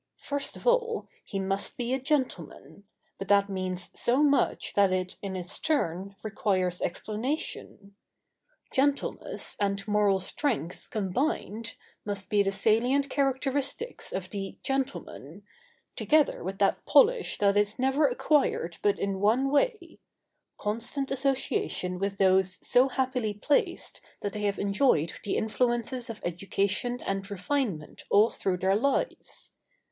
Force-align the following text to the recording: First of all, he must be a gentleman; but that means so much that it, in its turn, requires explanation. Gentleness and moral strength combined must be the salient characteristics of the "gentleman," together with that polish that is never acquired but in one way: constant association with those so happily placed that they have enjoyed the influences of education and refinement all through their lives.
First 0.17 0.55
of 0.57 0.65
all, 0.65 1.07
he 1.23 1.37
must 1.37 1.77
be 1.77 1.93
a 1.93 1.99
gentleman; 1.99 2.85
but 3.19 3.27
that 3.27 3.49
means 3.49 3.91
so 3.93 4.23
much 4.23 4.73
that 4.73 4.91
it, 4.91 5.15
in 5.21 5.35
its 5.35 5.59
turn, 5.59 6.15
requires 6.23 6.81
explanation. 6.81 7.95
Gentleness 8.71 9.55
and 9.61 9.87
moral 9.87 10.17
strength 10.17 10.89
combined 10.89 11.75
must 12.03 12.31
be 12.31 12.41
the 12.41 12.51
salient 12.51 13.11
characteristics 13.11 14.11
of 14.11 14.31
the 14.31 14.57
"gentleman," 14.63 15.43
together 15.95 16.43
with 16.43 16.57
that 16.57 16.83
polish 16.87 17.37
that 17.37 17.55
is 17.55 17.77
never 17.77 18.07
acquired 18.07 18.79
but 18.81 18.97
in 18.97 19.19
one 19.19 19.51
way: 19.51 19.99
constant 20.57 21.11
association 21.11 21.99
with 21.99 22.17
those 22.17 22.57
so 22.67 22.87
happily 22.89 23.35
placed 23.35 24.01
that 24.21 24.33
they 24.33 24.45
have 24.45 24.57
enjoyed 24.57 25.13
the 25.23 25.37
influences 25.37 26.09
of 26.09 26.19
education 26.23 26.99
and 27.01 27.29
refinement 27.29 28.03
all 28.09 28.31
through 28.31 28.57
their 28.57 28.75
lives. 28.75 29.53